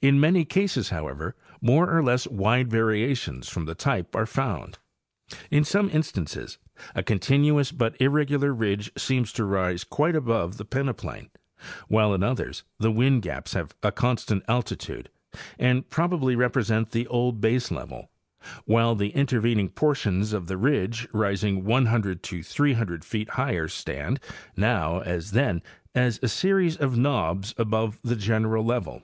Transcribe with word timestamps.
In 0.00 0.18
many 0.18 0.44
cases, 0.44 0.88
however, 0.88 1.36
more 1.60 1.88
or 1.96 2.02
less 2.02 2.26
wide 2.26 2.68
variations 2.68 3.48
from 3.48 3.66
the 3.66 3.74
type 3.76 4.16
are 4.16 4.26
found. 4.26 4.78
In 5.48 5.62
some 5.62 5.88
instances 5.90 6.58
a 6.92 7.04
continuous 7.04 7.70
but 7.70 8.00
irregular 8.00 8.52
ridge 8.52 8.90
seems 8.96 9.32
to 9.34 9.44
rise 9.44 9.84
quite 9.84 10.16
above 10.16 10.56
the 10.56 10.64
peneplain, 10.64 11.30
while 11.86 12.14
in 12.14 12.24
others 12.24 12.64
the 12.80 12.90
wind 12.90 13.22
gaps 13.22 13.52
have 13.54 13.76
a 13.84 13.92
constant 13.92 14.42
altitude 14.48 15.08
and 15.56 15.88
probably 15.88 16.34
represent 16.34 16.90
the 16.90 17.06
old 17.06 17.40
baselevel, 17.40 18.08
while 18.64 18.96
the 18.96 19.10
intervening 19.10 19.68
portions 19.68 20.32
of 20.32 20.48
the 20.48 20.56
ridge 20.56 21.06
rising 21.12 21.64
100 21.64 22.24
to 22.24 22.42
300 22.42 23.04
feet 23.04 23.30
higher 23.30 23.68
stand, 23.68 24.18
now 24.56 24.98
as 25.02 25.30
then, 25.30 25.62
as 25.94 26.18
a 26.24 26.28
series 26.28 26.76
of 26.76 26.96
knobs 26.98 27.54
above 27.56 28.00
the 28.02 28.16
general 28.16 28.64
level. 28.64 29.02